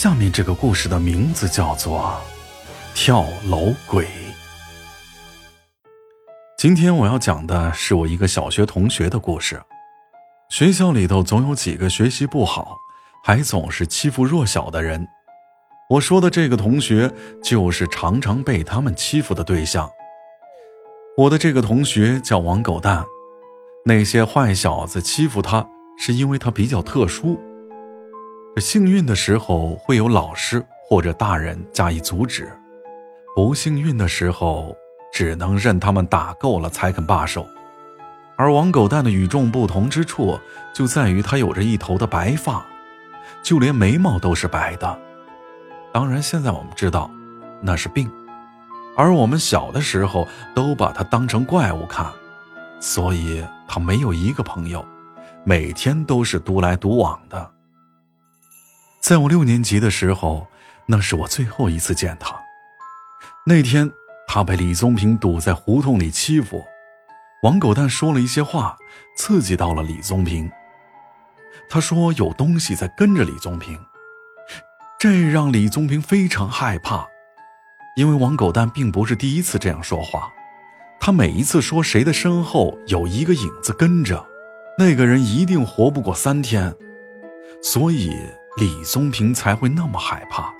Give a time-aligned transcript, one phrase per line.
[0.00, 2.16] 下面这个故事的名字叫做
[2.94, 4.04] 《跳楼鬼》。
[6.56, 9.60] 今天我要讲的是我一个小学同学的故事。
[10.50, 12.76] 学校里头总有几个学习不好，
[13.24, 15.04] 还总是欺负弱小的人。
[15.90, 17.12] 我说的这个同学，
[17.42, 19.90] 就是常常被他们欺负的对象。
[21.16, 23.04] 我的这个同学叫王狗蛋，
[23.84, 25.66] 那些坏小子欺负他，
[25.98, 27.36] 是因为他比较特殊。
[28.56, 32.50] 幸运的时候会有老师或者大人加以阻止，
[33.36, 34.76] 不幸运的时候
[35.12, 37.46] 只能任他们打够了才肯罢手。
[38.36, 40.38] 而王狗蛋的与众不同之处
[40.72, 42.64] 就在于他有着一头的白发，
[43.42, 44.98] 就连眉毛都是白的。
[45.92, 47.10] 当然，现在我们知道
[47.60, 48.10] 那是病，
[48.96, 52.06] 而我们小的时候都把他当成怪物看，
[52.80, 54.84] 所以他没有一个朋友，
[55.44, 57.50] 每天都是独来独往的。
[59.00, 60.46] 在我六年级的时候，
[60.86, 62.38] 那是我最后一次见他。
[63.46, 63.90] 那天，
[64.26, 66.66] 他被李宗平堵在胡同里欺负，
[67.42, 68.76] 王狗蛋说了一些话，
[69.16, 70.50] 刺激到了李宗平。
[71.70, 73.78] 他说有东西在跟着李宗平，
[74.98, 77.06] 这让李宗平非常害怕，
[77.96, 80.30] 因为王狗蛋并不是第一次这样说话，
[81.00, 84.26] 他每一次说谁的身后有一个影子跟着，
[84.76, 86.74] 那个人一定活不过三天，
[87.62, 88.12] 所以。
[88.58, 90.52] 李宗平才会那么害怕，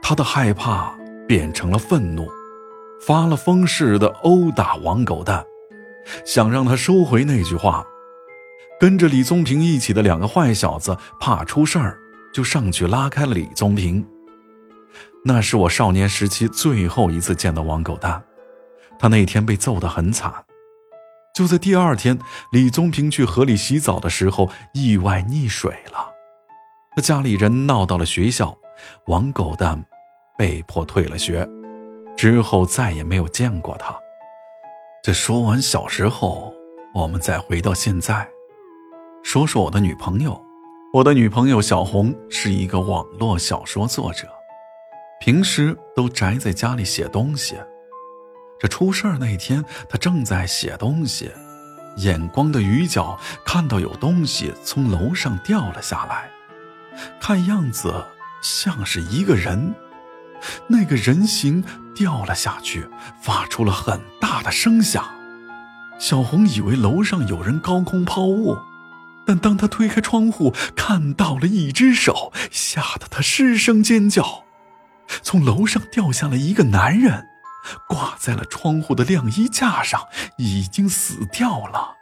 [0.00, 0.94] 他的害怕
[1.28, 2.26] 变成了愤怒，
[3.06, 5.44] 发了疯似的殴打王狗蛋，
[6.24, 7.84] 想让他收回那句话。
[8.80, 11.98] 跟着李宗平一起的两个坏小子怕出事儿，
[12.32, 14.06] 就上去拉开了李宗平。
[15.22, 18.22] 那是我少年时期最后一次见到王狗蛋，
[18.98, 20.32] 他那天被揍得很惨。
[21.34, 22.18] 就在第二天，
[22.50, 26.09] 李宗平去河里洗澡的时候，意外溺水了。
[26.96, 28.56] 他家里人闹到了学校，
[29.06, 29.80] 王狗蛋
[30.36, 31.48] 被迫退了学，
[32.16, 33.96] 之后再也没有见过他。
[35.00, 36.52] 这说完小时候，
[36.92, 38.28] 我们再回到现在，
[39.22, 40.40] 说说我的女朋友。
[40.92, 44.26] 我的女朋友小红是一个网络小说作者，
[45.20, 47.56] 平时都宅在家里写东西。
[48.58, 51.30] 这出事儿那天，她正在写东西，
[51.98, 56.28] 眼光的余角看到有东西从楼上掉了下来。
[57.20, 58.06] 看样子
[58.42, 59.74] 像是一个人，
[60.68, 62.88] 那个人形掉了下去，
[63.20, 65.04] 发出了很大的声响。
[65.98, 68.56] 小红以为楼上有人高空抛物，
[69.26, 74.44] 但当她推开窗户，看到了一只手，吓得她失声尖叫。
[75.22, 77.26] 从楼上掉下了一个男人，
[77.88, 80.00] 挂在了窗户的晾衣架上，
[80.38, 81.96] 已经死掉了。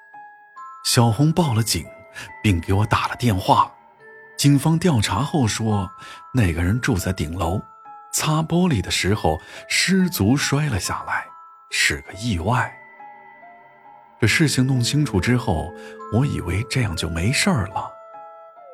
[0.85, 1.85] 小红报了警，
[2.43, 3.73] 并给我打了电话。
[4.39, 5.91] 警方调查后说，
[6.33, 7.61] 那个人住在顶楼，
[8.13, 11.27] 擦玻璃的时候失足摔了下来，
[11.71, 12.73] 是个意外。
[14.21, 15.75] 这事情弄清楚之后，
[16.13, 17.91] 我以为这样就没事了，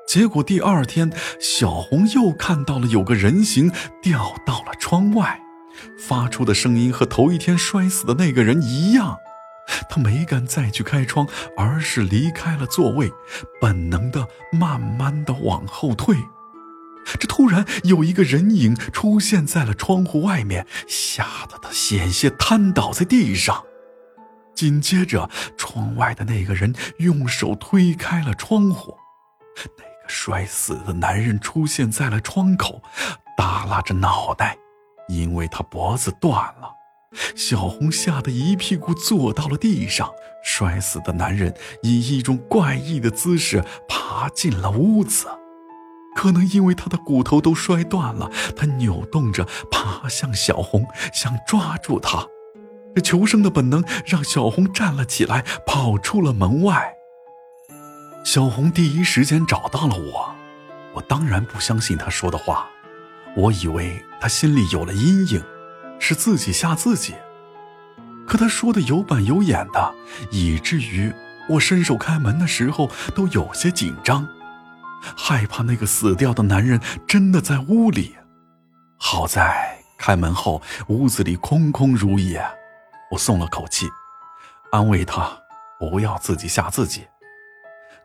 [0.07, 1.11] 结果第二天，
[1.41, 3.73] 小红又看到了有个人形
[4.03, 5.41] 掉到了窗外，
[5.99, 9.17] 发出的声音和头一天摔死的那个人一样。
[9.89, 11.27] 他没敢再去开窗，
[11.57, 13.13] 而是离开了座位，
[13.61, 16.17] 本能的慢慢的往后退。
[17.21, 23.65] 这突然有一个人影出现在了窗户外面，吓得他险些瘫倒在地上。
[24.55, 28.97] 紧接着，窗外的那个人用手推开了窗户，
[29.77, 32.81] 那个摔死的男人出现在了窗口，
[33.37, 34.57] 耷拉着脑袋，
[35.09, 36.71] 因为他脖子断了。
[37.35, 40.11] 小红吓得一屁股坐到了地上，
[40.43, 45.27] 摔死的男人以一种怪异的姿势爬进了屋子，
[46.15, 52.27] 可能因为他的骨头都摔断了，他扭动着爬向小红，想抓住她。
[52.95, 56.95] 这求生的本能让小红站了起来，跑出了门外。
[58.25, 60.35] 小红第一时间找到了我，
[60.95, 62.69] 我当然不相信他说的话，
[63.37, 65.45] 我以为他心里有了阴影。
[65.99, 67.15] 是自己吓自己，
[68.27, 69.95] 可他说的有板有眼的，
[70.31, 71.13] 以至于
[71.49, 74.27] 我伸手开门的时候都有些紧张，
[75.17, 78.17] 害怕那个死掉的男人真的在屋里。
[78.97, 82.43] 好在开门后屋子里空空如也，
[83.11, 83.87] 我松了口气，
[84.73, 85.31] 安慰他
[85.79, 87.07] 不要自己吓自己。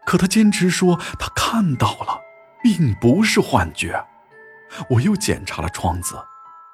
[0.05, 2.19] 可他坚持说他看到了，
[2.63, 4.05] 并不是幻觉。
[4.89, 6.15] 我又检查了窗子。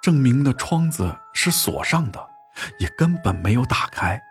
[0.06, 2.24] 证明的窗子是锁上的，
[2.78, 4.22] 也根本没有打开。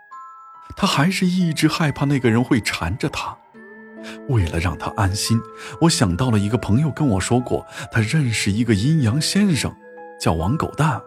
[0.76, 3.36] 他还是一直害怕那个人会缠着他。
[4.28, 5.36] 为了让他安心，
[5.80, 9.74] 我想到了一个朋友跟我说过，他认识一个阴阳先生，
[10.20, 11.02] 叫王狗蛋，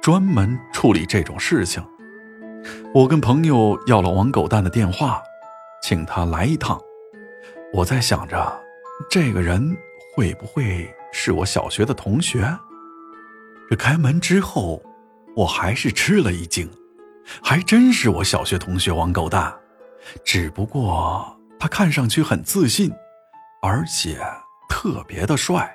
[0.00, 1.84] 专门处理这种事情。
[2.94, 5.20] 我跟朋友要了王狗蛋的电话，
[5.82, 6.80] 请他来一趟。
[7.72, 8.62] 我在想着，
[9.10, 9.76] 这个人
[10.14, 12.56] 会不会是我小学的同学？
[13.70, 14.82] 这开门之后，
[15.36, 16.68] 我还是吃了一惊，
[17.40, 19.54] 还真是我小学同学王狗蛋，
[20.24, 22.90] 只不过他看上去很自信，
[23.62, 24.18] 而且
[24.68, 25.72] 特别的帅，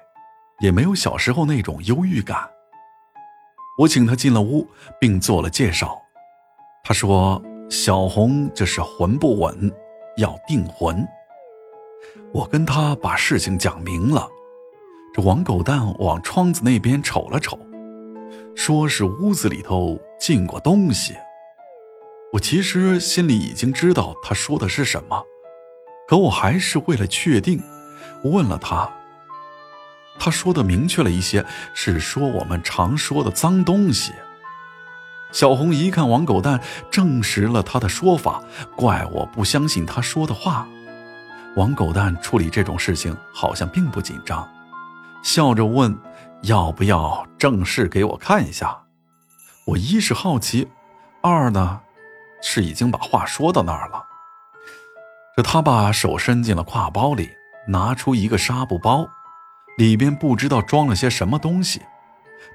[0.59, 2.37] 也没有小时候那种忧郁感。
[3.79, 4.69] 我请他进了屋，
[4.99, 5.97] 并做了介绍。
[6.83, 9.71] 他说：“小红这是魂不稳，
[10.17, 11.07] 要定魂。”
[12.33, 14.27] 我跟他把事情讲明了。
[15.13, 17.57] 这王狗蛋往窗子那边瞅了瞅，
[18.55, 21.15] 说是屋子里头进过东西。
[22.33, 25.23] 我其实心里已经知道他说的是什么，
[26.07, 27.61] 可我还是为了确定，
[28.23, 28.89] 问了他。
[30.17, 34.13] 他说的明确了一些，是说我们常说的脏东西。
[35.31, 38.41] 小红一看王狗蛋证实了他的说法，
[38.75, 40.67] 怪我不相信他说的话。
[41.55, 44.49] 王狗蛋处理这种事情好像并不紧张，
[45.23, 45.97] 笑着问
[46.45, 48.83] ：“要不要正式给我看一下？”
[49.65, 50.67] 我一是好奇，
[51.21, 51.81] 二呢
[52.41, 54.03] 是已经把话说到那儿了。
[55.35, 57.31] 这他把手伸进了挎包里，
[57.67, 59.07] 拿出一个纱布包，
[59.77, 61.81] 里边不知道装了些什么东西。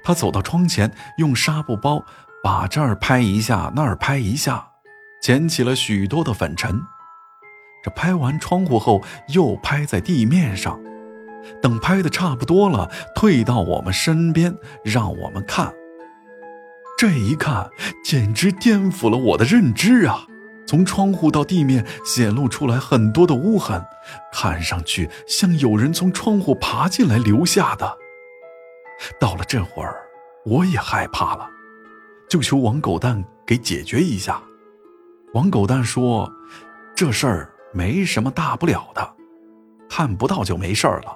[0.03, 2.03] 他走到窗前，用纱布包。
[2.43, 4.67] 把这儿拍一下，那儿拍一下，
[5.21, 6.81] 捡起了许多的粉尘。
[7.83, 10.79] 这拍完窗户后，又拍在地面上。
[11.61, 15.73] 等拍的差不多了，退到我们身边，让我们看。
[16.97, 17.69] 这一看，
[18.03, 20.27] 简直颠覆了我的认知啊！
[20.67, 23.83] 从窗户到地面显露出来很多的污痕，
[24.31, 27.97] 看上去像有人从窗户爬进来留下的。
[29.19, 29.95] 到了这会儿，
[30.45, 31.49] 我也害怕了。
[32.29, 34.41] 就求王狗蛋给解决一下。
[35.33, 36.31] 王狗蛋说
[36.95, 39.15] ：“这事儿没什么大不了的，
[39.89, 41.15] 看不到就没事儿了。”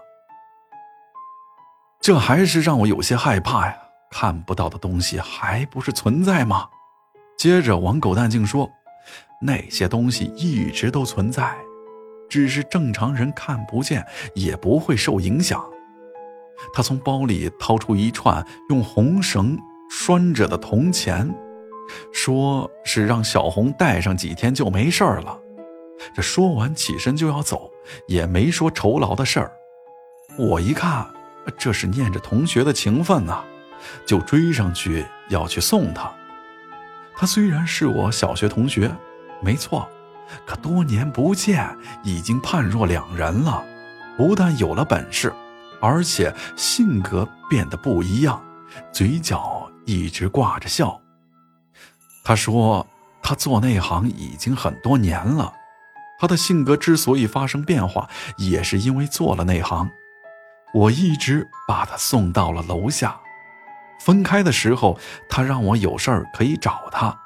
[2.05, 3.75] 这还是让我有些害怕呀！
[4.11, 6.67] 看不到的东西还不是存在吗？
[7.35, 8.69] 接着，王狗蛋竟说
[9.41, 11.55] ：“那些东西一直都存在，
[12.29, 14.05] 只是正常人看不见，
[14.35, 15.59] 也不会受影响。”
[16.75, 19.57] 他从包里掏出一串用红绳。
[19.89, 21.33] 拴着的铜钱，
[22.13, 25.39] 说是让小红戴上几天就没事了。
[26.13, 27.71] 这说完起身就要走，
[28.07, 29.51] 也没说酬劳的事儿。
[30.37, 31.07] 我一看，
[31.57, 33.43] 这是念着同学的情分呐，
[34.05, 36.11] 就追上去要去送他。
[37.15, 38.91] 他虽然是我小学同学，
[39.41, 39.87] 没错，
[40.45, 43.63] 可多年不见，已经判若两人了。
[44.17, 45.33] 不但有了本事，
[45.81, 48.43] 而且性格变得不一样，
[48.91, 49.69] 嘴角。
[49.87, 50.99] 一直挂着笑。
[52.23, 52.87] 他说
[53.21, 55.53] ：“他做那行已经很多年了，
[56.19, 59.87] 他的性格之所以发生变化，也是因为做了那行。
[60.75, 63.17] 我一直把他送到了楼下，
[64.01, 64.99] 分开的时候，
[65.29, 67.17] 他让我有事儿可以找他。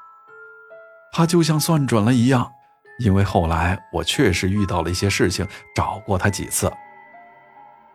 [1.12, 2.52] 他就像算准了一样，
[3.00, 5.44] 因为后来我确实遇到了一些事情，
[5.74, 6.72] 找过他几次。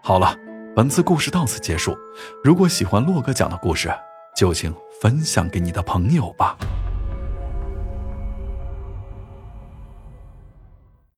[0.02, 0.36] 好了，
[0.76, 1.98] 本次故事到此结束。
[2.44, 3.90] 如果喜欢洛哥讲的故事，
[4.36, 6.58] 就请分享给你的朋友吧。